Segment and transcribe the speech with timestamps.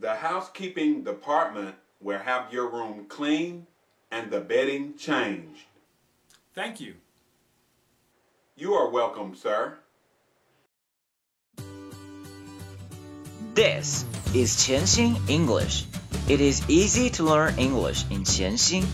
[0.00, 3.66] The housekeeping department will have your room cleaned
[4.10, 5.64] and the bedding changed.
[6.54, 6.94] Thank you.
[8.56, 9.78] You are welcome, sir.
[13.54, 14.04] This
[14.34, 15.84] is 潜心 English.
[16.28, 18.84] It is easy to learn English in 潜心。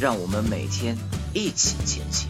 [0.00, 0.96] 让我们每天
[1.32, 2.28] 一起前行。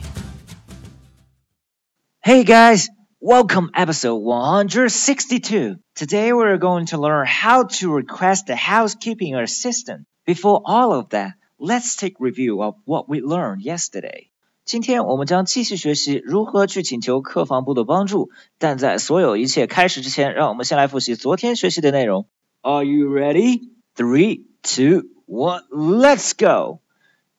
[2.23, 2.87] Hey guys,
[3.21, 5.77] welcome episode 162.
[5.95, 10.07] Today we're going to learn how to request a housekeeping assistant.
[10.27, 14.29] Before all of that, let's take review of what we learned yesterday.
[14.65, 18.31] 今天我们将继续学习如何去请求客房部的帮助。
[18.59, 22.27] 但在所有一切开始之前，让我们先来复习昨天学习的内容。
[22.61, 23.71] Are you ready?
[23.97, 26.81] Three, two, one, let's go.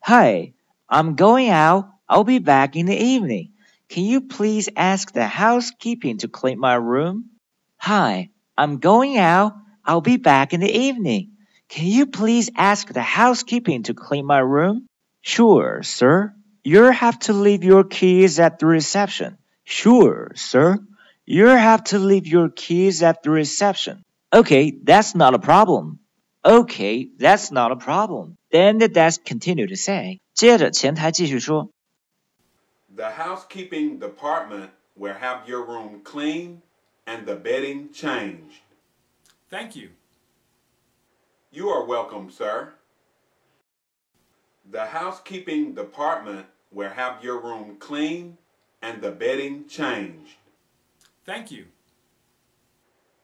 [0.02, 0.54] Hi,
[0.88, 1.86] I'm going out.
[2.08, 3.52] I'll be back in the evening.
[3.90, 7.30] Can you please ask the housekeeping to clean my room?
[7.78, 9.54] Hi, I'm going out.
[9.86, 11.32] I'll be back in the evening.
[11.70, 14.88] Can you please ask the housekeeping to clean my room?
[15.22, 16.34] Sure, sir.
[16.64, 19.38] You have to leave your keys at the reception.
[19.64, 20.80] Sure, sir.
[21.26, 24.04] You have to leave your keys at the reception.
[24.32, 26.00] Okay, that's not a problem.
[26.46, 28.36] Okay, that's not a problem.
[28.52, 30.20] Then the desk continued to say.
[30.34, 31.70] 接着前台继续说
[32.99, 36.63] the housekeeping department will have your room cleaned
[37.07, 38.63] and the bedding changed.
[39.49, 39.91] Thank you.
[41.53, 42.73] You are welcome, sir.
[44.69, 48.37] The housekeeping department will have your room cleaned
[48.83, 50.35] and the bedding changed.
[51.25, 51.67] Thank you.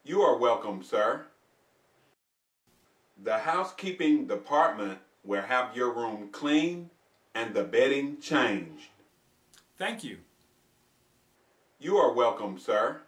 [0.05, 1.25] You are welcome, sir.
[3.21, 6.91] The housekeeping department will have your room cleaned
[7.33, 8.87] and the bedding changed.
[9.78, 10.18] Thank you.
[11.78, 13.00] You are welcome, sir.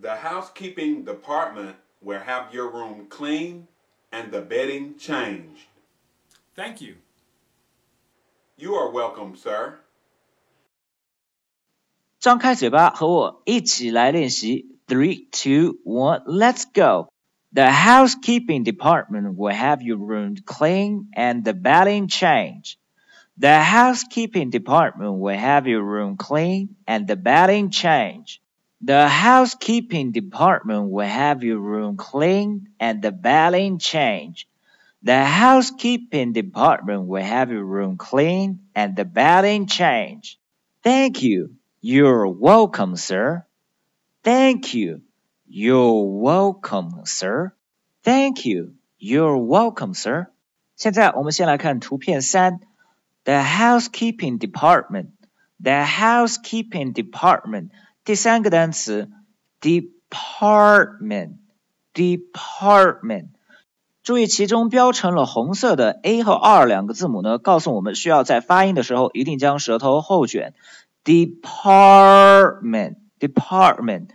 [0.00, 3.68] The housekeeping department will have your room cleaned
[4.10, 5.66] and the bedding changed.
[6.56, 6.96] Thank you.
[8.56, 9.78] You are welcome, sir.
[12.18, 14.78] 张开嘴巴，和我一起来练习。
[14.86, 17.08] Three, two, one, let's go.
[17.52, 22.76] The housekeeping department will have your room clean and the bedding changed.
[23.38, 28.40] The housekeeping department will have your room clean and the bedding changed.
[28.82, 34.46] The housekeeping department will have your room clean and the bedding changed.
[35.02, 40.38] The housekeeping department will have your room clean and the bedding changed.
[40.82, 41.54] Thank you.
[41.80, 43.46] You're welcome, sir.
[44.22, 45.02] Thank you.
[45.48, 47.54] You're welcome, sir.
[48.04, 48.74] Thank you.
[48.98, 50.28] You're welcome, sir.
[50.76, 52.60] 现在我们先来看图片三。
[53.26, 55.10] The housekeeping department.
[55.62, 57.70] The housekeeping department.
[58.04, 59.10] 第三个单词
[59.60, 61.36] department.
[61.94, 63.28] Department.
[64.02, 70.54] 注意，其中标成了红色的 a 和 r 两个字母呢，告诉我们需要在发音的时候一定将舌头后卷。
[71.04, 72.96] Department.
[73.20, 74.08] Department.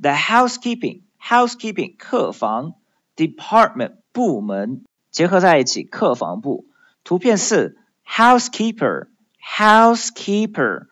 [0.00, 1.02] The housekeeping.
[1.20, 1.96] Housekeeping.
[1.98, 2.74] 客房。
[3.16, 3.96] Department.
[4.12, 6.64] 部门结合在一起，客房部。
[7.04, 7.76] 图片四。
[8.10, 9.08] housekeeper
[9.40, 10.86] housekeeper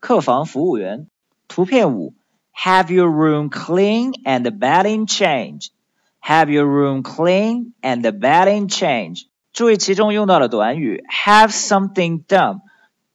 [0.00, 1.08] 客房服务员。
[1.48, 2.14] 图片五，
[2.54, 5.68] Have your room clean and the bedding changed.
[6.20, 9.26] Have your room clean and the bedding changed.
[9.52, 12.60] 注意其中用到的短语 have something done，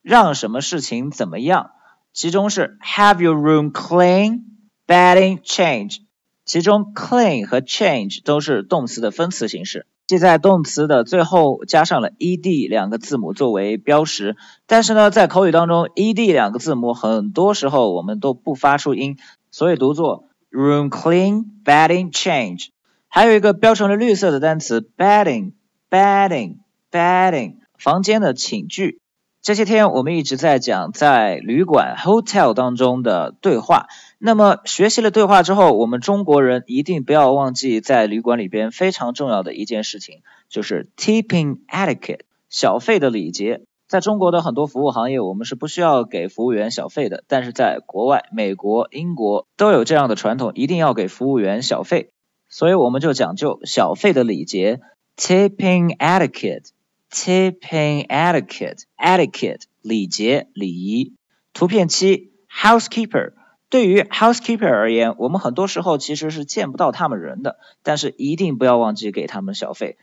[0.01, 1.71] 让什么事情怎么样。
[2.13, 4.43] 其中是 have your room clean,
[4.87, 5.97] bedding change。
[6.45, 9.85] 其中 clean 和 change 都是动词的分词形式。
[10.06, 14.36] 即在动词的最后加上了 ed 两个字母作为标识，
[14.66, 19.16] 但是呢，在口语当中，ed 两个字母很多时候我们都不发出音，
[19.50, 22.68] 所以读作 room clean bedding change。
[23.08, 25.52] 还有一个标成了绿色的单词 bedding
[25.90, 26.58] bedding
[26.90, 29.00] bedding 房间的寝具。
[29.42, 33.86] 这些天我们一直在讲在旅馆 hotel 当中的对话。
[34.26, 43.62] 那么学习了对话之后，我们中国人一定不要忘记在旅馆里边非常重要的一件事情，就是 tipping etiquette 小费的礼节。
[43.86, 52.10] 在中国的很多服务行业，我们是不需要给服务员小费的，但是在国外，美国、英国都有这样的传统，一定要给服务员小费。
[52.48, 54.80] 所以我们就讲究小费的礼节
[55.16, 56.70] ，tipping etiquette。
[57.08, 61.14] Tipping etiquette, etiquette 礼节礼仪。
[61.52, 63.32] 图片七，housekeeper。
[63.76, 69.98] 对于 housekeeper 而言，我们很多时候其实是见不到他们人的，但是一定不要忘记给他们小费。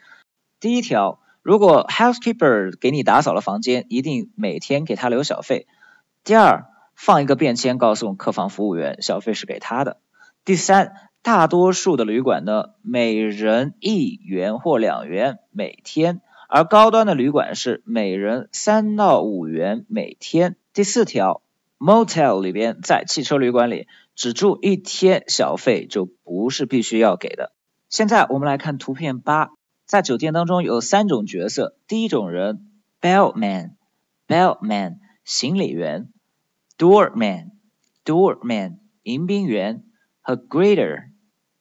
[0.60, 5.66] 第一条，如果 housekeeper 给你打扫了房间，一定每天给他留小费。
[6.24, 9.98] 第二，放一个便签告诉客房服务员，小费是给他的。
[10.46, 10.94] 第三，
[11.24, 20.58] 大多数的旅馆呢，每人一元或两元每天，而高端的旅馆是每人三到五元每天。
[20.74, 21.42] 第四条
[21.80, 27.54] ，motel 里边在汽车旅馆里只住一天，小费就不是必须要给的。
[27.90, 29.52] 现在我们来看图片八，
[29.86, 32.68] 在酒店当中有三种角色，第一种人
[33.02, 36.10] bellman，bellman 行李员
[36.78, 39.84] ，doorman，doorman 迎宾员
[40.22, 41.12] 和 greeter。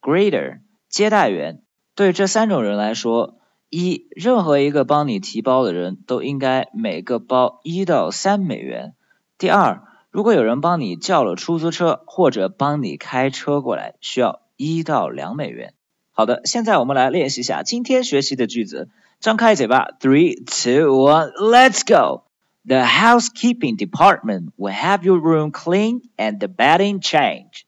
[0.05, 0.59] Greeter
[0.89, 1.63] 接待员，
[1.95, 3.39] 对这三种人来说，
[3.69, 8.97] 一任何一个帮你提包的人都应该每个包一到三美元。
[9.39, 15.74] 第二，如果有人帮你叫了出租车或者帮你开车过来，需要一到两美元。
[16.12, 18.90] 好的，现在我们来练习一下今天学习的句子。
[19.20, 22.24] 张开嘴巴，Three, two, one, let's go.
[22.66, 27.64] The housekeeping department will have your room clean and the bedding changed.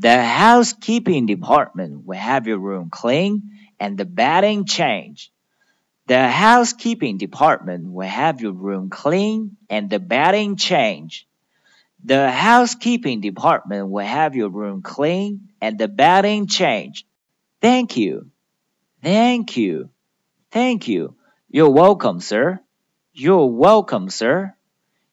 [0.00, 3.42] The housekeeping department will have your room clean
[3.78, 5.30] and the bedding changed.
[6.06, 11.25] The housekeeping department will have your room clean and the bedding changed.
[12.04, 17.06] The housekeeping department will have your room clean and the bedding changed.
[17.60, 18.30] Thank you.
[19.02, 19.90] Thank you.
[20.50, 21.14] Thank you.
[21.48, 22.60] You're welcome, sir.
[23.12, 24.54] You're welcome, sir.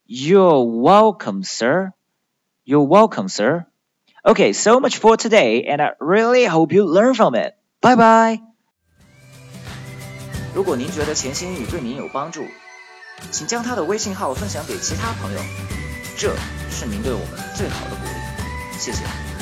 [0.05, 1.93] You're welcome, sir.
[2.65, 3.65] You're welcome, sir.
[4.25, 7.55] Okay, so much for today, and I really hope you learn from it.
[7.81, 8.41] Bye bye.
[10.53, 12.43] 如果您觉得潜心英语对您有帮助，
[13.31, 15.39] 请将他的微信号分享给其他朋友，
[16.17, 16.35] 这
[16.74, 18.78] 是您对我们最好的鼓励。
[18.80, 19.33] 谢谢。